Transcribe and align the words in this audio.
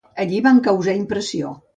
Allí 0.21 0.37
van 0.45 0.61
causar 0.67 0.95
impressió. 1.01 1.53